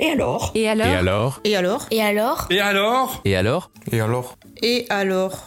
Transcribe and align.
Et 0.00 0.10
alors 0.10 0.52
Et 0.54 0.68
alors 0.68 0.86
Et 0.86 0.96
alors 0.96 1.40
Et 1.44 1.56
alors 1.56 1.86
Et 1.90 2.00
alors 2.02 2.48
Et 2.50 2.60
alors 2.60 3.20
Et 3.24 3.34
alors 3.34 3.70
Et 3.90 4.00
alors 4.00 4.38
Et 4.62 4.86
alors 4.90 5.44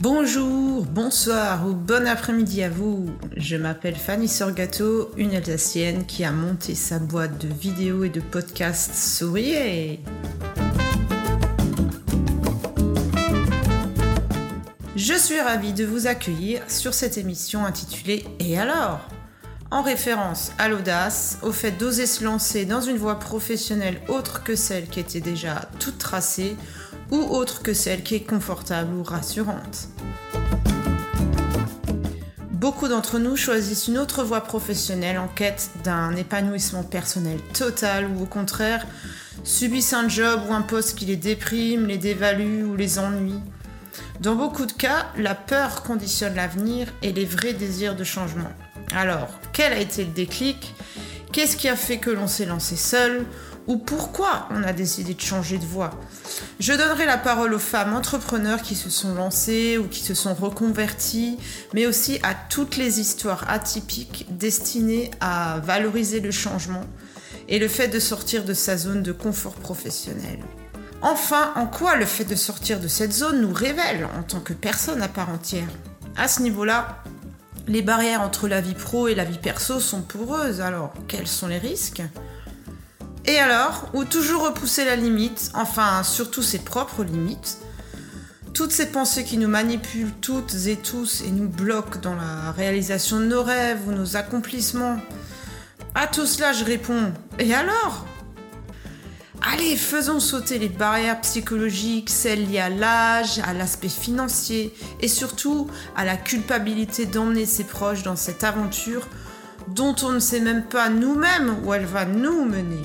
Bonjour, 0.00 0.84
bonsoir 0.84 1.66
ou 1.66 1.74
bon 1.74 2.06
après-midi 2.06 2.62
à 2.62 2.70
vous. 2.70 3.10
Je 3.36 3.56
m'appelle 3.56 3.96
Fanny 3.96 4.28
Sorgato, 4.28 5.10
une 5.16 5.34
Alsacienne 5.34 6.06
qui 6.06 6.24
a 6.24 6.30
monté 6.30 6.76
sa 6.76 7.00
boîte 7.00 7.44
de 7.44 7.52
vidéos 7.52 8.04
et 8.04 8.08
de 8.08 8.20
podcasts 8.20 8.94
Souriez 8.94 10.00
Je 14.94 15.14
suis 15.14 15.40
ravie 15.40 15.72
de 15.72 15.84
vous 15.84 16.06
accueillir 16.06 16.62
sur 16.68 16.94
cette 16.94 17.18
émission 17.18 17.64
intitulée 17.64 18.24
Et 18.38 18.58
alors 18.58 19.00
en 19.70 19.82
référence 19.82 20.52
à 20.58 20.68
l'audace, 20.68 21.38
au 21.42 21.52
fait 21.52 21.72
d'oser 21.72 22.06
se 22.06 22.24
lancer 22.24 22.64
dans 22.64 22.80
une 22.80 22.96
voie 22.96 23.18
professionnelle 23.18 24.00
autre 24.08 24.42
que 24.42 24.56
celle 24.56 24.86
qui 24.86 25.00
était 25.00 25.20
déjà 25.20 25.68
toute 25.78 25.98
tracée 25.98 26.56
ou 27.10 27.16
autre 27.16 27.62
que 27.62 27.74
celle 27.74 28.02
qui 28.02 28.14
est 28.14 28.24
confortable 28.24 28.94
ou 28.94 29.02
rassurante. 29.02 29.88
Beaucoup 32.52 32.88
d'entre 32.88 33.18
nous 33.18 33.36
choisissent 33.36 33.86
une 33.88 33.98
autre 33.98 34.24
voie 34.24 34.40
professionnelle 34.40 35.18
en 35.18 35.28
quête 35.28 35.70
d'un 35.84 36.16
épanouissement 36.16 36.82
personnel 36.82 37.38
total 37.52 38.08
ou 38.10 38.22
au 38.22 38.26
contraire 38.26 38.86
subissent 39.44 39.92
un 39.92 40.08
job 40.08 40.40
ou 40.48 40.52
un 40.52 40.62
poste 40.62 40.98
qui 40.98 41.04
les 41.04 41.16
déprime, 41.16 41.86
les 41.86 41.98
dévalue 41.98 42.64
ou 42.64 42.74
les 42.74 42.98
ennuie. 42.98 43.40
Dans 44.20 44.34
beaucoup 44.34 44.66
de 44.66 44.72
cas, 44.72 45.06
la 45.16 45.36
peur 45.36 45.82
conditionne 45.82 46.34
l'avenir 46.34 46.88
et 47.02 47.12
les 47.12 47.24
vrais 47.24 47.52
désirs 47.52 47.94
de 47.94 48.02
changement. 48.02 48.50
Alors, 48.94 49.28
quel 49.52 49.72
a 49.72 49.78
été 49.78 50.04
le 50.04 50.10
déclic? 50.10 50.74
Qu'est-ce 51.32 51.56
qui 51.56 51.68
a 51.68 51.76
fait 51.76 51.98
que 51.98 52.10
l'on 52.10 52.26
s'est 52.26 52.46
lancé 52.46 52.76
seul? 52.76 53.24
Ou 53.66 53.76
pourquoi 53.76 54.48
on 54.50 54.62
a 54.62 54.72
décidé 54.72 55.12
de 55.12 55.20
changer 55.20 55.58
de 55.58 55.66
voie? 55.66 55.90
Je 56.58 56.72
donnerai 56.72 57.04
la 57.04 57.18
parole 57.18 57.52
aux 57.52 57.58
femmes 57.58 57.94
entrepreneurs 57.94 58.62
qui 58.62 58.74
se 58.74 58.88
sont 58.88 59.14
lancées 59.14 59.76
ou 59.76 59.86
qui 59.86 60.00
se 60.00 60.14
sont 60.14 60.32
reconverties, 60.32 61.36
mais 61.74 61.86
aussi 61.86 62.18
à 62.22 62.34
toutes 62.34 62.78
les 62.78 62.98
histoires 62.98 63.44
atypiques 63.48 64.26
destinées 64.30 65.10
à 65.20 65.60
valoriser 65.62 66.20
le 66.20 66.30
changement 66.30 66.84
et 67.46 67.58
le 67.58 67.68
fait 67.68 67.88
de 67.88 68.00
sortir 68.00 68.44
de 68.44 68.54
sa 68.54 68.78
zone 68.78 69.02
de 69.02 69.12
confort 69.12 69.54
professionnel. 69.54 70.38
Enfin, 71.02 71.52
en 71.54 71.66
quoi 71.66 71.96
le 71.96 72.06
fait 72.06 72.24
de 72.24 72.34
sortir 72.34 72.80
de 72.80 72.88
cette 72.88 73.12
zone 73.12 73.42
nous 73.42 73.52
révèle 73.52 74.08
en 74.18 74.22
tant 74.22 74.40
que 74.40 74.54
personne 74.54 75.02
à 75.02 75.08
part 75.08 75.28
entière? 75.28 75.68
À 76.16 76.26
ce 76.26 76.40
niveau-là, 76.40 77.02
les 77.68 77.82
barrières 77.82 78.22
entre 78.22 78.48
la 78.48 78.60
vie 78.60 78.74
pro 78.74 79.08
et 79.08 79.14
la 79.14 79.24
vie 79.24 79.38
perso 79.38 79.78
sont 79.78 80.02
poreuses, 80.02 80.60
alors 80.60 80.92
quels 81.06 81.28
sont 81.28 81.46
les 81.46 81.58
risques? 81.58 82.02
Et 83.26 83.38
alors, 83.38 83.90
ou 83.92 84.04
toujours 84.04 84.46
repousser 84.46 84.86
la 84.86 84.96
limite, 84.96 85.50
enfin 85.54 86.02
surtout 86.02 86.42
ses 86.42 86.60
propres 86.60 87.04
limites. 87.04 87.58
Toutes 88.54 88.72
ces 88.72 88.86
pensées 88.86 89.22
qui 89.22 89.36
nous 89.36 89.48
manipulent 89.48 90.14
toutes 90.22 90.54
et 90.66 90.76
tous 90.76 91.20
et 91.20 91.30
nous 91.30 91.48
bloquent 91.48 92.00
dans 92.00 92.14
la 92.14 92.52
réalisation 92.52 93.20
de 93.20 93.26
nos 93.26 93.42
rêves 93.42 93.86
ou 93.86 93.92
nos 93.92 94.16
accomplissements. 94.16 94.96
À 95.94 96.06
tout 96.06 96.26
cela, 96.26 96.52
je 96.52 96.64
réponds 96.64 97.12
Et 97.38 97.54
alors? 97.54 98.06
Allez, 99.50 99.76
faisons 99.76 100.20
sauter 100.20 100.58
les 100.58 100.68
barrières 100.68 101.22
psychologiques, 101.22 102.10
celles 102.10 102.50
liées 102.50 102.58
à 102.58 102.68
l'âge, 102.68 103.38
à 103.46 103.54
l'aspect 103.54 103.88
financier 103.88 104.74
et 105.00 105.08
surtout 105.08 105.68
à 105.96 106.04
la 106.04 106.18
culpabilité 106.18 107.06
d'emmener 107.06 107.46
ses 107.46 107.64
proches 107.64 108.02
dans 108.02 108.14
cette 108.14 108.44
aventure 108.44 109.08
dont 109.68 109.96
on 110.02 110.10
ne 110.10 110.18
sait 110.18 110.40
même 110.40 110.64
pas 110.64 110.90
nous-mêmes 110.90 111.56
où 111.64 111.72
elle 111.72 111.86
va 111.86 112.04
nous 112.04 112.44
mener. 112.44 112.82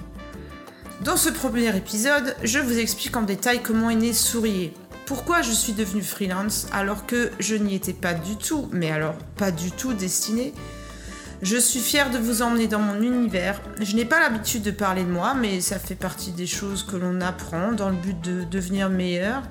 Dans 1.01 1.17
ce 1.17 1.29
premier 1.29 1.75
épisode, 1.75 2.33
je 2.43 2.59
vous 2.59 2.79
explique 2.79 3.17
en 3.17 3.23
détail 3.23 3.61
comment 3.61 3.89
est 3.89 3.95
né 3.95 4.13
Sourier. 4.13 4.73
Pourquoi 5.05 5.41
je 5.41 5.51
suis 5.51 5.73
devenue 5.73 6.01
freelance 6.01 6.67
alors 6.71 7.05
que 7.05 7.29
je 7.39 7.55
n'y 7.55 7.75
étais 7.75 7.91
pas 7.91 8.13
du 8.13 8.37
tout, 8.37 8.69
mais 8.71 8.89
alors 8.89 9.15
pas 9.35 9.51
du 9.51 9.69
tout 9.73 9.91
destinée 9.91 10.53
je 11.43 11.57
suis 11.57 11.81
fière 11.81 12.09
de 12.09 12.17
vous 12.17 12.41
emmener 12.41 12.67
dans 12.67 12.79
mon 12.79 13.01
univers. 13.01 13.61
Je 13.81 13.95
n'ai 13.95 14.05
pas 14.05 14.21
l'habitude 14.21 14.63
de 14.63 14.71
parler 14.71 15.03
de 15.03 15.09
moi, 15.09 15.33
mais 15.33 15.59
ça 15.59 15.77
fait 15.77 15.95
partie 15.95 16.31
des 16.31 16.47
choses 16.47 16.83
que 16.83 16.95
l'on 16.95 17.19
apprend 17.19 17.73
dans 17.73 17.89
le 17.89 17.97
but 17.97 18.19
de 18.21 18.45
devenir 18.45 18.89
meilleur. 18.89 19.43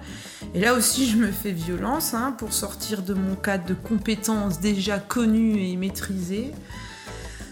Et 0.54 0.60
là 0.60 0.72
aussi, 0.72 1.08
je 1.08 1.16
me 1.16 1.30
fais 1.30 1.52
violence 1.52 2.14
hein, 2.14 2.34
pour 2.38 2.54
sortir 2.54 3.02
de 3.02 3.12
mon 3.12 3.36
cadre 3.36 3.66
de 3.66 3.74
compétences 3.74 4.58
déjà 4.58 4.98
connues 4.98 5.60
et 5.68 5.76
maîtrisées. 5.76 6.52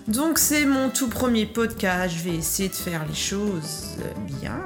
Donc 0.08 0.38
c'est 0.38 0.64
mon 0.64 0.88
tout 0.88 1.08
premier 1.08 1.44
podcast, 1.44 2.14
je 2.16 2.24
vais 2.30 2.36
essayer 2.36 2.70
de 2.70 2.74
faire 2.74 3.06
les 3.06 3.14
choses 3.14 3.96
bien. 4.40 4.62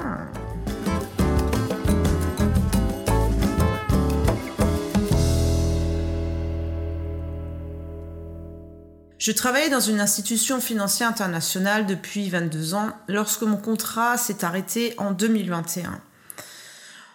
Je 9.25 9.33
travaillais 9.33 9.71
dans 9.71 9.81
une 9.81 10.01
institution 10.01 10.61
financière 10.61 11.09
internationale 11.09 11.87
depuis 11.87 12.29
22 12.29 12.75
ans 12.75 12.91
lorsque 13.09 13.41
mon 13.41 13.57
contrat 13.57 14.19
s'est 14.19 14.45
arrêté 14.45 14.93
en 14.99 15.13
2021. 15.13 15.99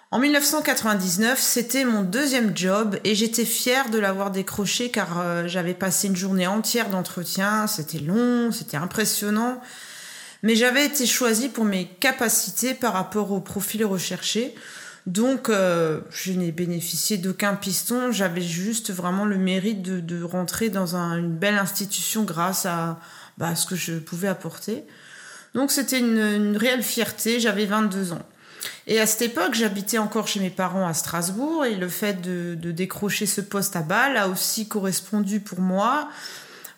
En 0.09 0.17
1999, 0.17 1.39
c'était 1.39 1.85
mon 1.85 2.01
deuxième 2.01 2.57
job 2.57 2.97
et 3.03 3.13
j'étais 3.13 3.45
fière 3.45 3.91
de 3.91 3.99
l'avoir 3.99 4.31
décroché 4.31 4.89
car 4.89 5.19
euh, 5.19 5.43
j'avais 5.45 5.75
passé 5.75 6.07
une 6.07 6.15
journée 6.15 6.47
entière 6.47 6.89
d'entretien, 6.89 7.67
c'était 7.67 7.99
long, 7.99 8.51
c'était 8.51 8.77
impressionnant, 8.77 9.61
mais 10.41 10.55
j'avais 10.55 10.87
été 10.87 11.05
choisie 11.05 11.49
pour 11.49 11.63
mes 11.63 11.89
capacités 11.99 12.73
par 12.73 12.93
rapport 12.93 13.31
au 13.31 13.39
profil 13.39 13.85
recherché. 13.85 14.55
Donc, 15.05 15.49
euh, 15.49 16.01
je 16.11 16.33
n'ai 16.33 16.51
bénéficié 16.51 17.17
d'aucun 17.17 17.55
piston. 17.55 18.11
J'avais 18.11 18.41
juste 18.41 18.91
vraiment 18.91 19.25
le 19.25 19.37
mérite 19.37 19.81
de, 19.81 20.23
rentrer 20.23 20.69
dans 20.69 20.95
un, 20.95 21.17
une 21.17 21.35
belle 21.35 21.57
institution 21.57 22.23
grâce 22.23 22.65
à 22.65 22.99
bah, 23.37 23.55
ce 23.55 23.65
que 23.65 23.75
je 23.75 23.93
pouvais 23.93 24.27
apporter. 24.27 24.83
Donc, 25.55 25.71
c'était 25.71 25.99
une, 25.99 26.57
réelle 26.57 26.83
fierté. 26.83 27.39
J'avais 27.39 27.65
22 27.65 28.13
ans. 28.13 28.25
Et 28.87 28.99
à 28.99 29.05
cette 29.05 29.21
époque, 29.21 29.53
j'habitais 29.53 29.97
encore 29.97 30.27
chez 30.27 30.41
mes 30.41 30.49
parents 30.49 30.87
à 30.87 30.93
Strasbourg 30.93 31.65
et 31.65 31.75
le 31.75 31.87
fait 31.87 32.21
de 32.21 32.71
décrocher 32.71 33.25
ce 33.25 33.39
poste 33.39 33.75
à 33.75 33.81
Bâle 33.81 34.17
a 34.17 34.27
aussi 34.27 34.67
correspondu 34.67 35.39
pour 35.39 35.61
moi 35.61 36.09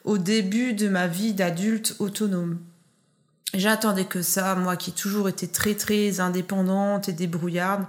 au 0.03 0.17
début 0.17 0.73
de 0.73 0.87
ma 0.87 1.07
vie 1.07 1.33
d'adulte 1.33 1.95
autonome. 1.99 2.59
J'attendais 3.53 4.05
que 4.05 4.21
ça, 4.21 4.55
moi 4.55 4.77
qui 4.77 4.91
ai 4.91 4.93
toujours 4.93 5.27
été 5.27 5.47
très 5.47 5.75
très 5.75 6.19
indépendante 6.19 7.09
et 7.09 7.13
débrouillarde. 7.13 7.85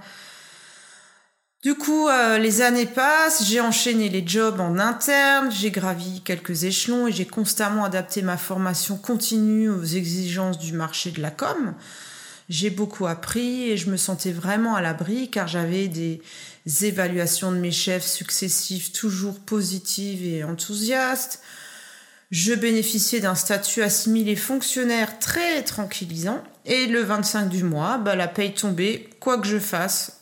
Du 1.62 1.76
coup, 1.76 2.08
euh, 2.08 2.38
les 2.38 2.60
années 2.60 2.86
passent, 2.86 3.44
j'ai 3.46 3.60
enchaîné 3.60 4.08
les 4.08 4.26
jobs 4.26 4.58
en 4.58 4.80
interne, 4.80 5.52
j'ai 5.52 5.70
gravi 5.70 6.20
quelques 6.22 6.64
échelons 6.64 7.06
et 7.06 7.12
j'ai 7.12 7.26
constamment 7.26 7.84
adapté 7.84 8.20
ma 8.20 8.36
formation 8.36 8.96
continue 8.96 9.70
aux 9.70 9.84
exigences 9.84 10.58
du 10.58 10.72
marché 10.72 11.12
de 11.12 11.22
la 11.22 11.30
com. 11.30 11.74
J'ai 12.48 12.70
beaucoup 12.70 13.06
appris 13.06 13.70
et 13.70 13.76
je 13.76 13.88
me 13.90 13.96
sentais 13.96 14.32
vraiment 14.32 14.74
à 14.74 14.82
l'abri 14.82 15.30
car 15.30 15.46
j'avais 15.46 15.86
des 15.86 16.20
évaluations 16.82 17.52
de 17.52 17.58
mes 17.58 17.70
chefs 17.70 18.06
successifs 18.06 18.92
toujours 18.92 19.38
positives 19.38 20.26
et 20.26 20.42
enthousiastes. 20.42 21.40
Je 22.32 22.54
bénéficiais 22.54 23.20
d'un 23.20 23.34
statut 23.34 23.82
assimilé 23.82 24.36
fonctionnaire 24.36 25.18
très 25.18 25.62
tranquillisant. 25.62 26.42
Et 26.64 26.86
le 26.86 27.02
25 27.02 27.50
du 27.50 27.62
mois, 27.62 27.98
bah, 27.98 28.16
la 28.16 28.26
paye 28.26 28.54
tombait, 28.54 29.10
quoi 29.20 29.36
que 29.36 29.46
je 29.46 29.58
fasse. 29.58 30.20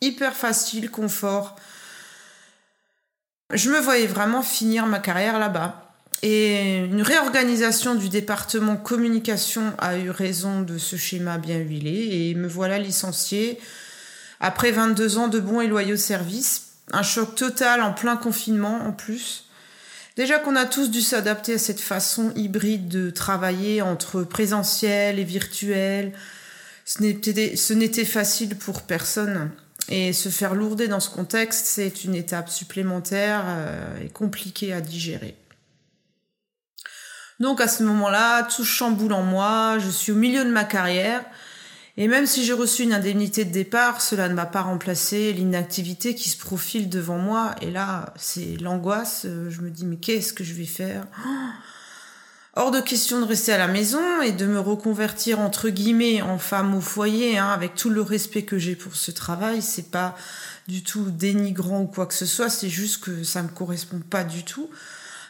Hyper 0.00 0.36
facile, 0.36 0.92
confort. 0.92 1.56
Je 3.52 3.68
me 3.68 3.80
voyais 3.80 4.06
vraiment 4.06 4.42
finir 4.42 4.86
ma 4.86 5.00
carrière 5.00 5.40
là-bas. 5.40 5.92
Et 6.22 6.84
une 6.84 7.02
réorganisation 7.02 7.96
du 7.96 8.08
département 8.10 8.76
communication 8.76 9.72
a 9.78 9.98
eu 9.98 10.10
raison 10.10 10.60
de 10.60 10.78
ce 10.78 10.94
schéma 10.94 11.38
bien 11.38 11.58
huilé. 11.58 12.28
Et 12.30 12.34
me 12.36 12.46
voilà 12.46 12.78
licenciée 12.78 13.58
après 14.38 14.70
22 14.70 15.18
ans 15.18 15.28
de 15.28 15.40
bons 15.40 15.62
et 15.62 15.66
loyaux 15.66 15.96
services. 15.96 16.74
Un 16.92 17.02
choc 17.02 17.34
total 17.34 17.82
en 17.82 17.92
plein 17.92 18.16
confinement 18.16 18.86
en 18.86 18.92
plus. 18.92 19.49
Déjà 20.16 20.38
qu'on 20.38 20.56
a 20.56 20.66
tous 20.66 20.90
dû 20.90 21.00
s'adapter 21.00 21.54
à 21.54 21.58
cette 21.58 21.80
façon 21.80 22.32
hybride 22.34 22.88
de 22.88 23.10
travailler 23.10 23.80
entre 23.82 24.22
présentiel 24.22 25.18
et 25.18 25.24
virtuel, 25.24 26.12
ce 26.84 27.72
n'était 27.72 28.04
facile 28.04 28.56
pour 28.56 28.82
personne. 28.82 29.50
Et 29.88 30.12
se 30.12 30.28
faire 30.28 30.54
lourder 30.54 30.86
dans 30.86 31.00
ce 31.00 31.10
contexte, 31.10 31.66
c'est 31.66 32.04
une 32.04 32.14
étape 32.14 32.48
supplémentaire 32.48 33.44
et 34.04 34.08
compliquée 34.08 34.72
à 34.72 34.80
digérer. 34.80 35.36
Donc 37.40 37.60
à 37.60 37.66
ce 37.66 37.82
moment-là, 37.82 38.44
tout 38.44 38.64
chamboule 38.64 39.14
en 39.14 39.22
moi, 39.22 39.78
je 39.80 39.88
suis 39.88 40.12
au 40.12 40.16
milieu 40.16 40.44
de 40.44 40.50
ma 40.50 40.64
carrière, 40.64 41.24
et 42.02 42.08
même 42.08 42.24
si 42.24 42.46
j'ai 42.46 42.54
reçu 42.54 42.82
une 42.82 42.94
indemnité 42.94 43.44
de 43.44 43.52
départ, 43.52 44.00
cela 44.00 44.30
ne 44.30 44.32
m'a 44.32 44.46
pas 44.46 44.62
remplacé 44.62 45.34
l'inactivité 45.34 46.14
qui 46.14 46.30
se 46.30 46.38
profile 46.38 46.88
devant 46.88 47.18
moi. 47.18 47.54
Et 47.60 47.70
là, 47.70 48.14
c'est 48.16 48.56
l'angoisse. 48.58 49.26
Je 49.50 49.60
me 49.60 49.68
dis, 49.68 49.84
mais 49.84 49.96
qu'est-ce 49.96 50.32
que 50.32 50.42
je 50.42 50.54
vais 50.54 50.64
faire? 50.64 51.06
Hors 52.56 52.70
de 52.70 52.80
question 52.80 53.20
de 53.20 53.26
rester 53.26 53.52
à 53.52 53.58
la 53.58 53.68
maison 53.68 54.22
et 54.22 54.32
de 54.32 54.46
me 54.46 54.58
reconvertir 54.58 55.40
entre 55.40 55.68
guillemets 55.68 56.22
en 56.22 56.38
femme 56.38 56.74
au 56.74 56.80
foyer, 56.80 57.36
hein, 57.36 57.50
avec 57.50 57.74
tout 57.74 57.90
le 57.90 58.00
respect 58.00 58.44
que 58.44 58.56
j'ai 58.56 58.76
pour 58.76 58.96
ce 58.96 59.10
travail. 59.10 59.60
C'est 59.60 59.90
pas 59.90 60.16
du 60.68 60.82
tout 60.82 61.10
dénigrant 61.10 61.82
ou 61.82 61.86
quoi 61.86 62.06
que 62.06 62.14
ce 62.14 62.24
soit, 62.24 62.48
c'est 62.48 62.70
juste 62.70 63.04
que 63.04 63.24
ça 63.24 63.42
me 63.42 63.48
correspond 63.48 64.00
pas 64.00 64.24
du 64.24 64.42
tout. 64.42 64.70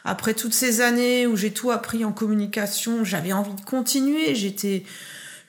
Après 0.05 0.33
toutes 0.33 0.53
ces 0.53 0.79
années 0.79 1.27
où 1.27 1.35
j'ai 1.35 1.51
tout 1.51 1.69
appris 1.69 2.05
en 2.05 2.13
communication, 2.13 3.03
j'avais 3.03 3.33
envie 3.33 3.55
de 3.55 3.61
continuer. 3.61 4.35
J'étais 4.35 4.85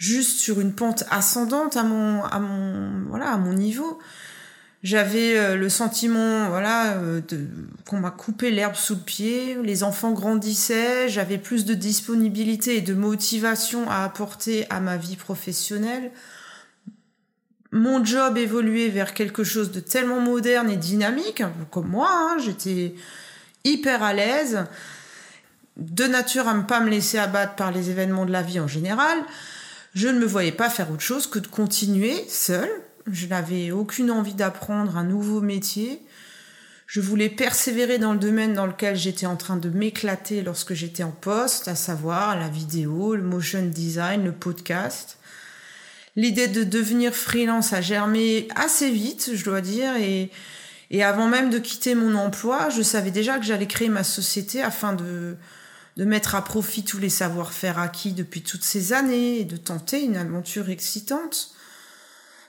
juste 0.02 0.40
sur 0.40 0.60
une 0.60 0.72
pente 0.72 1.04
ascendante 1.10 1.76
à 1.76 1.84
mon, 1.84 2.24
à 2.24 2.40
mon, 2.40 3.04
voilà, 3.08 3.30
à 3.30 3.36
mon 3.36 3.52
niveau. 3.52 4.00
J'avais 4.82 5.38
euh, 5.38 5.54
le 5.54 5.68
sentiment, 5.68 6.48
voilà, 6.48 6.94
euh, 6.94 7.20
qu'on 7.88 8.00
m'a 8.00 8.10
coupé 8.10 8.50
l'herbe 8.50 8.74
sous 8.74 8.96
le 8.96 9.00
pied. 9.00 9.56
Les 9.62 9.84
enfants 9.84 10.10
grandissaient. 10.10 11.08
J'avais 11.08 11.38
plus 11.38 11.64
de 11.64 11.74
disponibilité 11.74 12.78
et 12.78 12.80
de 12.80 12.94
motivation 12.94 13.88
à 13.88 14.02
apporter 14.02 14.66
à 14.70 14.80
ma 14.80 14.96
vie 14.96 15.14
professionnelle. 15.14 16.10
Mon 17.70 18.04
job 18.04 18.36
évoluait 18.36 18.88
vers 18.88 19.14
quelque 19.14 19.44
chose 19.44 19.70
de 19.70 19.78
tellement 19.78 20.18
moderne 20.18 20.68
et 20.68 20.76
dynamique, 20.76 21.44
comme 21.70 21.88
moi. 21.88 22.10
Hein. 22.10 22.38
J'étais 22.44 22.96
hyper 23.62 24.02
à 24.02 24.12
l'aise, 24.12 24.64
de 25.76 26.04
nature 26.06 26.48
à 26.48 26.54
ne 26.54 26.62
pas 26.62 26.80
me 26.80 26.90
laisser 26.90 27.18
abattre 27.18 27.54
par 27.54 27.70
les 27.70 27.88
événements 27.88 28.26
de 28.26 28.32
la 28.32 28.42
vie 28.42 28.58
en 28.58 28.66
général. 28.66 29.16
Je 29.94 30.08
ne 30.08 30.18
me 30.18 30.26
voyais 30.26 30.52
pas 30.52 30.70
faire 30.70 30.90
autre 30.90 31.02
chose 31.02 31.26
que 31.26 31.38
de 31.38 31.46
continuer 31.46 32.24
seule 32.28 32.70
je 33.10 33.26
n'avais 33.26 33.70
aucune 33.70 34.10
envie 34.10 34.34
d'apprendre 34.34 34.96
un 34.96 35.04
nouveau 35.04 35.40
métier. 35.40 36.00
Je 36.86 37.00
voulais 37.00 37.30
persévérer 37.30 37.98
dans 37.98 38.12
le 38.12 38.18
domaine 38.18 38.54
dans 38.54 38.66
lequel 38.66 38.96
j'étais 38.96 39.26
en 39.26 39.36
train 39.36 39.56
de 39.56 39.70
m'éclater 39.70 40.42
lorsque 40.42 40.74
j'étais 40.74 41.02
en 41.02 41.10
poste, 41.10 41.68
à 41.68 41.74
savoir 41.74 42.38
la 42.38 42.48
vidéo, 42.48 43.16
le 43.16 43.22
motion 43.22 43.64
design, 43.64 44.24
le 44.24 44.32
podcast. 44.32 45.18
L'idée 46.14 46.48
de 46.48 46.64
devenir 46.64 47.14
freelance 47.14 47.72
a 47.72 47.80
germé 47.80 48.46
assez 48.54 48.90
vite, 48.90 49.30
je 49.34 49.44
dois 49.44 49.62
dire, 49.62 49.96
et, 49.96 50.30
et 50.90 51.02
avant 51.02 51.26
même 51.26 51.48
de 51.48 51.58
quitter 51.58 51.94
mon 51.94 52.14
emploi, 52.14 52.68
je 52.68 52.82
savais 52.82 53.10
déjà 53.10 53.38
que 53.38 53.46
j'allais 53.46 53.66
créer 53.66 53.88
ma 53.88 54.04
société 54.04 54.60
afin 54.62 54.92
de, 54.92 55.36
de 55.96 56.04
mettre 56.04 56.34
à 56.34 56.42
profit 56.42 56.84
tous 56.84 56.98
les 56.98 57.10
savoir-faire 57.10 57.78
acquis 57.78 58.12
depuis 58.12 58.42
toutes 58.42 58.64
ces 58.64 58.92
années 58.92 59.40
et 59.40 59.44
de 59.44 59.56
tenter 59.56 60.02
une 60.02 60.16
aventure 60.16 60.70
excitante. 60.70 61.52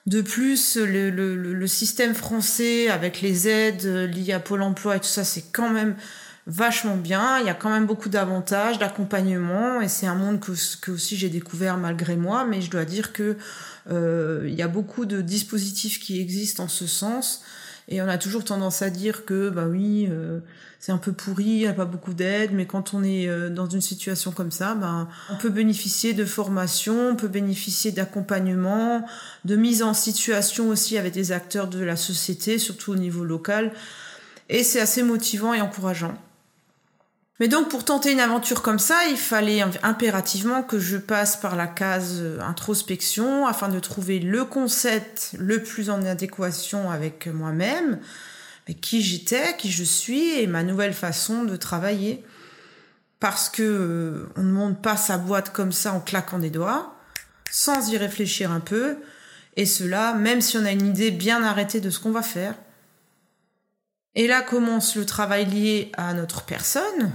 De 0.06 0.22
plus, 0.22 0.78
le, 0.78 1.68
système 1.68 2.13
français 2.13 2.90
avec 2.90 3.22
les 3.22 3.48
aides 3.48 3.86
liées 3.86 4.34
à 4.34 4.40
Pôle 4.40 4.62
emploi 4.62 4.98
et 4.98 5.00
tout 5.00 5.06
ça, 5.06 5.24
c'est 5.24 5.45
quand 5.54 5.69
même 5.69 5.95
vachement 6.45 6.98
bien. 6.98 7.40
Il 7.40 7.45
y 7.45 7.50
a 7.50 7.54
quand 7.54 7.69
même 7.69 7.86
beaucoup 7.86 8.10
d'avantages, 8.10 8.80
d'accompagnement, 8.80 9.80
et 9.81 9.88
c'est 9.88 10.07
un 10.07 10.16
monde 10.16 10.40
que, 10.42 10.51
que 10.81 10.92
aussi 10.92 11.16
j'ai 11.16 11.30
découvert 11.30 11.78
malgré 11.78 12.18
moi. 12.18 12.45
Mais 12.45 12.62
je 12.62 12.69
dois 12.69 12.86
dire 12.86 13.13
que 13.13 13.38
euh, 13.92 14.44
il 14.48 14.56
y 14.56 14.62
a 14.62 14.68
beaucoup 14.68 15.06
de 15.06 15.22
dispositifs 15.22 16.00
qui 16.00 16.19
existent 16.19 16.63
en 16.63 16.68
ce 16.68 16.88
sens, 16.88 17.42
et 17.88 18.01
on 18.01 18.07
a 18.07 18.18
toujours 18.18 18.44
tendance 18.44 18.81
à 18.81 18.89
dire 18.89 19.25
que 19.25 19.50
bah 19.50 19.65
oui. 19.68 20.07
Euh, 20.09 20.39
c'est 20.85 20.91
un 20.91 20.97
peu 20.97 21.13
pourri, 21.13 21.45
il 21.45 21.57
n'y 21.59 21.68
a 21.68 21.71
pas 21.71 21.85
beaucoup 21.85 22.13
d'aide, 22.13 22.51
mais 22.51 22.65
quand 22.65 22.94
on 22.94 23.06
est 23.06 23.30
euh, 23.30 23.50
dans 23.50 23.69
une 23.69 23.80
situation 23.80 24.31
comme 24.31 24.51
ça, 24.51 24.75
ben, 24.75 25.07
on 25.30 25.38
peut 25.38 25.50
bénéficier 25.50 26.12
de 26.12 26.25
formation, 26.25 27.12
on 27.12 27.15
peut 27.15 27.30
bénéficier 27.30 27.94
d'accompagnement, 27.94 29.06
de 29.45 29.56
mise 29.56 29.81
en 29.81 29.94
situation 29.94 30.68
aussi 30.68 30.97
avec 30.97 31.13
des 31.13 31.31
acteurs 31.31 31.69
de 31.69 31.81
la 31.81 31.95
société, 31.95 32.57
surtout 32.57 32.91
au 32.91 32.95
niveau 32.97 33.24
local. 33.24 33.71
Et 34.50 34.62
c'est 34.62 34.81
assez 34.81 35.03
motivant 35.03 35.53
et 35.53 35.62
encourageant. 35.62 36.15
Mais 37.39 37.47
donc 37.47 37.69
pour 37.69 37.83
tenter 37.83 38.12
une 38.12 38.19
aventure 38.19 38.62
comme 38.62 38.80
ça, 38.80 39.06
il 39.09 39.18
fallait 39.18 39.62
impérativement 39.81 40.62
que 40.62 40.80
je 40.80 40.97
passe 40.97 41.35
par 41.35 41.56
la 41.56 41.65
case 41.68 42.19
euh, 42.21 42.39
introspection 42.41 43.47
afin 43.47 43.69
de 43.69 43.80
trouver 43.80 44.19
le 44.19 44.45
concept 44.45 45.35
le 45.39 45.63
plus 45.63 45.89
en 45.89 46.06
adéquation 46.06 46.91
avec 46.91 47.27
moi-même, 47.27 48.00
qui 48.81 49.01
j'étais, 49.01 49.57
qui 49.57 49.71
je 49.71 49.83
suis 49.83 50.39
et 50.39 50.47
ma 50.47 50.63
nouvelle 50.63 50.94
façon 50.94 51.44
de 51.44 51.56
travailler. 51.56 52.24
Parce 53.19 53.50
que 53.50 53.63
euh, 53.63 54.30
on 54.35 54.44
ne 54.44 54.51
monte 54.51 54.81
pas 54.81 54.97
sa 54.97 55.18
boîte 55.18 55.51
comme 55.51 55.71
ça 55.71 55.94
en 55.94 56.01
claquant 56.01 56.39
des 56.39 56.51
doigts, 56.51 56.95
sans 57.50 57.89
y 57.89 57.97
réfléchir 57.97 58.51
un 58.51 58.59
peu, 58.59 58.97
et 59.56 59.65
cela 59.65 60.13
même 60.13 60.41
si 60.41 60.57
on 60.57 60.65
a 60.65 60.71
une 60.71 60.85
idée 60.85 61.09
bien 61.09 61.44
arrêtée 61.44 61.81
de 61.81 61.89
ce 61.89 62.00
qu'on 62.00 62.12
va 62.12 62.21
faire. 62.21 62.53
Et 64.15 64.27
là 64.27 64.42
commence 64.42 64.95
le 64.95 65.06
travail 65.06 65.45
lié 65.45 65.92
à 65.98 66.13
notre 66.13 66.44
personne, 66.44 67.12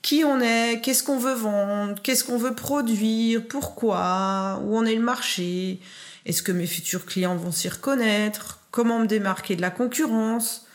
qui 0.00 0.24
on 0.24 0.40
est, 0.40 0.80
qu'est-ce 0.80 1.04
qu'on 1.04 1.18
veut 1.18 1.34
vendre, 1.34 2.00
qu'est-ce 2.02 2.24
qu'on 2.24 2.38
veut 2.38 2.54
produire, 2.54 3.46
pourquoi, 3.46 4.60
où 4.64 4.76
en 4.76 4.84
est 4.84 4.94
le 4.94 5.02
marché, 5.02 5.80
est-ce 6.24 6.42
que 6.42 6.52
mes 6.52 6.66
futurs 6.66 7.06
clients 7.06 7.36
vont 7.36 7.52
s'y 7.52 7.68
reconnaître, 7.68 8.60
comment 8.70 8.98
me 8.98 9.06
démarquer 9.06 9.56
de 9.56 9.60
la 9.60 9.70
concurrence, 9.70 10.66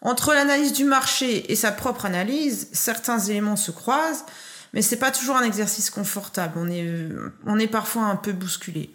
entre 0.00 0.32
l'analyse 0.34 0.72
du 0.72 0.84
marché 0.84 1.50
et 1.50 1.56
sa 1.56 1.72
propre 1.72 2.06
analyse, 2.06 2.68
certains 2.72 3.18
éléments 3.18 3.56
se 3.56 3.70
croisent, 3.70 4.24
mais 4.72 4.82
c'est 4.82 4.98
pas 4.98 5.10
toujours 5.10 5.36
un 5.36 5.44
exercice 5.44 5.90
confortable. 5.90 6.54
On 6.56 6.68
est, 6.68 6.86
on 7.46 7.58
est 7.58 7.66
parfois 7.66 8.02
un 8.02 8.16
peu 8.16 8.32
bousculé. 8.32 8.90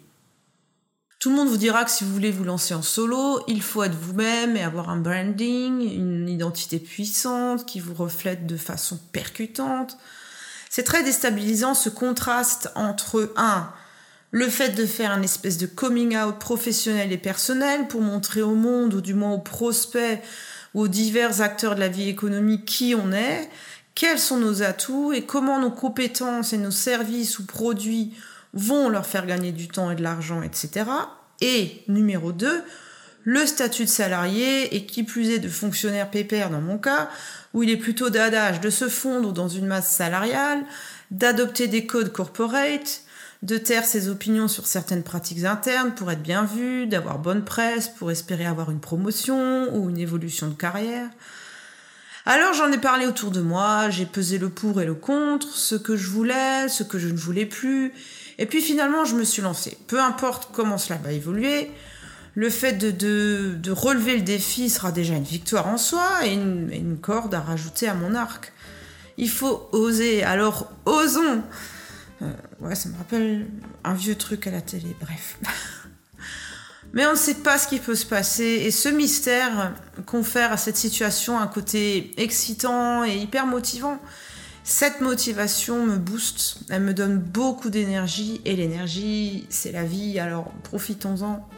Tout 1.22 1.30
le 1.30 1.36
monde 1.36 1.50
vous 1.50 1.56
dira 1.56 1.84
que 1.84 1.90
si 1.92 2.02
vous 2.02 2.12
voulez 2.12 2.32
vous 2.32 2.42
lancer 2.42 2.74
en 2.74 2.82
solo, 2.82 3.44
il 3.46 3.62
faut 3.62 3.84
être 3.84 3.94
vous-même 3.94 4.56
et 4.56 4.64
avoir 4.64 4.90
un 4.90 4.96
branding, 4.96 5.80
une 5.80 6.28
identité 6.28 6.80
puissante 6.80 7.64
qui 7.64 7.78
vous 7.78 7.94
reflète 7.94 8.44
de 8.44 8.56
façon 8.56 8.98
percutante. 9.12 9.96
C'est 10.68 10.82
très 10.82 11.04
déstabilisant 11.04 11.74
ce 11.74 11.90
contraste 11.90 12.72
entre 12.74 13.32
un 13.36 13.72
le 14.32 14.48
fait 14.48 14.70
de 14.70 14.84
faire 14.84 15.12
une 15.12 15.22
espèce 15.22 15.58
de 15.58 15.66
coming 15.66 16.16
out 16.16 16.40
professionnel 16.40 17.12
et 17.12 17.18
personnel 17.18 17.86
pour 17.86 18.00
montrer 18.00 18.42
au 18.42 18.56
monde 18.56 18.92
ou 18.92 19.00
du 19.00 19.14
moins 19.14 19.30
aux 19.30 19.38
prospects 19.38 20.20
aux 20.74 20.88
divers 20.88 21.40
acteurs 21.40 21.76
de 21.76 21.80
la 21.80 21.88
vie 21.88 22.08
économique 22.08 22.64
qui 22.64 22.96
on 22.96 23.12
est, 23.12 23.48
quels 23.94 24.18
sont 24.18 24.38
nos 24.38 24.64
atouts 24.64 25.12
et 25.12 25.22
comment 25.22 25.60
nos 25.60 25.70
compétences 25.70 26.52
et 26.52 26.58
nos 26.58 26.72
services 26.72 27.38
ou 27.38 27.46
produits 27.46 28.12
vont 28.52 28.88
leur 28.88 29.06
faire 29.06 29.26
gagner 29.26 29.52
du 29.52 29.68
temps 29.68 29.90
et 29.90 29.96
de 29.96 30.02
l'argent, 30.02 30.42
etc. 30.42 30.86
Et 31.40 31.82
numéro 31.88 32.32
2, 32.32 32.62
le 33.24 33.46
statut 33.46 33.84
de 33.84 33.88
salarié 33.88 34.74
et 34.74 34.86
qui 34.86 35.04
plus 35.04 35.30
est 35.30 35.38
de 35.38 35.48
fonctionnaire 35.48 36.10
pépère 36.10 36.50
dans 36.50 36.60
mon 36.60 36.78
cas, 36.78 37.08
où 37.54 37.62
il 37.62 37.70
est 37.70 37.76
plutôt 37.76 38.10
d'adage 38.10 38.60
de 38.60 38.70
se 38.70 38.88
fondre 38.88 39.32
dans 39.32 39.48
une 39.48 39.66
masse 39.66 39.90
salariale, 39.94 40.64
d'adopter 41.10 41.68
des 41.68 41.86
codes 41.86 42.12
corporate, 42.12 43.02
de 43.42 43.58
taire 43.58 43.84
ses 43.84 44.08
opinions 44.08 44.48
sur 44.48 44.66
certaines 44.66 45.02
pratiques 45.02 45.44
internes 45.44 45.94
pour 45.94 46.10
être 46.10 46.22
bien 46.22 46.44
vu, 46.44 46.86
d'avoir 46.86 47.18
bonne 47.18 47.44
presse 47.44 47.88
pour 47.88 48.10
espérer 48.10 48.46
avoir 48.46 48.70
une 48.70 48.80
promotion 48.80 49.74
ou 49.74 49.90
une 49.90 49.98
évolution 49.98 50.48
de 50.48 50.54
carrière. 50.54 51.08
Alors 52.24 52.54
j'en 52.54 52.70
ai 52.70 52.78
parlé 52.78 53.06
autour 53.06 53.32
de 53.32 53.40
moi, 53.40 53.90
j'ai 53.90 54.06
pesé 54.06 54.38
le 54.38 54.48
pour 54.48 54.80
et 54.80 54.84
le 54.84 54.94
contre, 54.94 55.56
ce 55.56 55.74
que 55.74 55.96
je 55.96 56.08
voulais, 56.08 56.68
ce 56.68 56.84
que 56.84 57.00
je 57.00 57.08
ne 57.08 57.16
voulais 57.16 57.46
plus, 57.46 57.92
et 58.38 58.46
puis 58.46 58.60
finalement 58.60 59.04
je 59.04 59.14
me 59.14 59.24
suis 59.24 59.42
lancée. 59.42 59.76
Peu 59.86 60.00
importe 60.00 60.50
comment 60.52 60.78
cela 60.78 60.98
va 61.02 61.12
évoluer, 61.12 61.70
le 62.34 62.50
fait 62.50 62.72
de, 62.72 63.70
relever 63.70 64.16
le 64.16 64.22
défi 64.22 64.70
sera 64.70 64.92
déjà 64.92 65.14
une 65.14 65.24
victoire 65.24 65.66
en 65.66 65.76
soi 65.76 66.24
et 66.24 66.32
une, 66.32 66.70
une 66.72 66.98
corde 66.98 67.34
à 67.34 67.40
rajouter 67.40 67.88
à 67.88 67.94
mon 67.94 68.14
arc. 68.14 68.52
Il 69.18 69.28
faut 69.28 69.68
oser, 69.72 70.22
alors 70.22 70.72
osons 70.86 71.42
euh, 72.22 72.32
ouais, 72.60 72.74
ça 72.74 72.88
me 72.88 72.96
rappelle 72.96 73.46
un 73.84 73.94
vieux 73.94 74.14
truc 74.14 74.46
à 74.46 74.50
la 74.50 74.60
télé, 74.60 74.96
bref. 75.00 75.38
Mais 76.92 77.06
on 77.06 77.12
ne 77.12 77.16
sait 77.16 77.36
pas 77.36 77.58
ce 77.58 77.66
qui 77.66 77.78
peut 77.78 77.94
se 77.94 78.04
passer 78.04 78.44
et 78.44 78.70
ce 78.70 78.88
mystère 78.88 79.72
confère 80.04 80.52
à 80.52 80.56
cette 80.56 80.76
situation 80.76 81.38
un 81.38 81.46
côté 81.46 82.12
excitant 82.18 83.02
et 83.02 83.16
hyper 83.16 83.46
motivant. 83.46 83.98
Cette 84.64 85.00
motivation 85.00 85.84
me 85.84 85.96
booste, 85.96 86.58
elle 86.70 86.82
me 86.82 86.94
donne 86.94 87.18
beaucoup 87.18 87.68
d'énergie 87.68 88.40
et 88.44 88.54
l'énergie, 88.54 89.44
c'est 89.50 89.72
la 89.72 89.82
vie, 89.82 90.20
alors 90.20 90.52
profitons-en. 90.62 91.48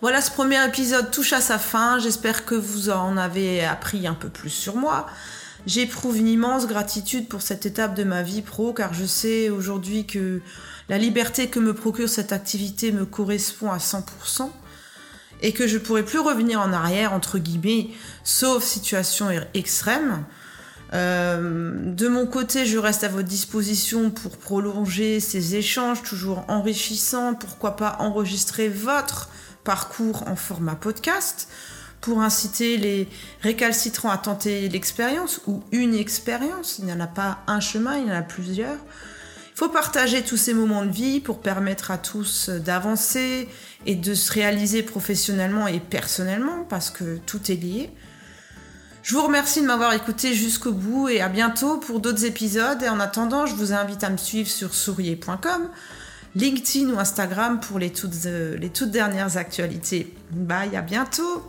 Voilà, 0.00 0.20
ce 0.20 0.32
premier 0.32 0.64
épisode 0.66 1.12
touche 1.12 1.32
à 1.32 1.40
sa 1.40 1.60
fin. 1.60 2.00
J'espère 2.00 2.44
que 2.44 2.56
vous 2.56 2.90
en 2.90 3.16
avez 3.16 3.64
appris 3.64 4.08
un 4.08 4.14
peu 4.14 4.28
plus 4.28 4.50
sur 4.50 4.74
moi. 4.74 5.06
J'éprouve 5.64 6.18
une 6.18 6.26
immense 6.26 6.66
gratitude 6.66 7.28
pour 7.28 7.40
cette 7.40 7.66
étape 7.66 7.94
de 7.94 8.02
ma 8.02 8.24
vie 8.24 8.42
pro 8.42 8.72
car 8.72 8.92
je 8.94 9.04
sais 9.04 9.48
aujourd'hui 9.48 10.06
que 10.06 10.40
la 10.88 10.98
liberté 10.98 11.46
que 11.46 11.60
me 11.60 11.72
procure 11.72 12.08
cette 12.08 12.32
activité 12.32 12.90
me 12.90 13.06
correspond 13.06 13.70
à 13.70 13.78
100% 13.78 14.50
et 15.42 15.52
que 15.52 15.66
je 15.66 15.78
pourrai 15.78 16.04
plus 16.04 16.20
revenir 16.20 16.60
en 16.60 16.72
arrière 16.72 17.12
entre 17.12 17.38
guillemets 17.38 17.88
sauf 18.24 18.64
situation 18.64 19.28
extrême. 19.54 20.24
Euh, 20.94 21.72
de 21.92 22.08
mon 22.08 22.26
côté, 22.26 22.66
je 22.66 22.78
reste 22.78 23.02
à 23.02 23.08
votre 23.08 23.28
disposition 23.28 24.10
pour 24.10 24.36
prolonger 24.36 25.20
ces 25.20 25.56
échanges 25.56 26.02
toujours 26.02 26.44
enrichissants. 26.48 27.34
Pourquoi 27.34 27.76
pas 27.76 27.96
enregistrer 27.98 28.68
votre 28.68 29.30
parcours 29.64 30.24
en 30.28 30.36
format 30.36 30.74
podcast 30.74 31.48
pour 32.02 32.20
inciter 32.20 32.76
les 32.76 33.08
récalcitrants 33.40 34.10
à 34.10 34.18
tenter 34.18 34.68
l'expérience 34.68 35.40
ou 35.46 35.62
une 35.70 35.94
expérience. 35.94 36.78
Il 36.78 36.86
n'y 36.86 36.92
en 36.92 37.00
a 37.00 37.06
pas 37.06 37.38
un 37.46 37.60
chemin, 37.60 37.96
il 37.96 38.08
y 38.08 38.10
en 38.10 38.16
a 38.16 38.22
plusieurs. 38.22 38.76
Faut 39.54 39.68
partager 39.68 40.22
tous 40.22 40.36
ces 40.36 40.54
moments 40.54 40.84
de 40.84 40.90
vie 40.90 41.20
pour 41.20 41.40
permettre 41.40 41.90
à 41.90 41.98
tous 41.98 42.48
d'avancer 42.48 43.48
et 43.86 43.94
de 43.94 44.14
se 44.14 44.32
réaliser 44.32 44.82
professionnellement 44.82 45.66
et 45.66 45.78
personnellement 45.78 46.64
parce 46.68 46.90
que 46.90 47.18
tout 47.26 47.50
est 47.50 47.56
lié. 47.56 47.90
Je 49.02 49.14
vous 49.14 49.22
remercie 49.22 49.60
de 49.60 49.66
m'avoir 49.66 49.92
écouté 49.94 50.32
jusqu'au 50.32 50.72
bout 50.72 51.08
et 51.08 51.20
à 51.20 51.28
bientôt 51.28 51.78
pour 51.78 52.00
d'autres 52.00 52.24
épisodes. 52.24 52.82
Et 52.82 52.88
en 52.88 53.00
attendant, 53.00 53.46
je 53.46 53.54
vous 53.54 53.72
invite 53.72 54.04
à 54.04 54.10
me 54.10 54.16
suivre 54.16 54.48
sur 54.48 54.74
sourier.com, 54.74 55.68
LinkedIn 56.36 56.90
ou 56.90 56.98
Instagram 57.00 57.58
pour 57.58 57.80
les 57.80 57.90
toutes, 57.90 58.26
euh, 58.26 58.56
les 58.56 58.70
toutes 58.70 58.92
dernières 58.92 59.36
actualités. 59.36 60.14
Bye, 60.30 60.76
à 60.76 60.82
bientôt! 60.82 61.42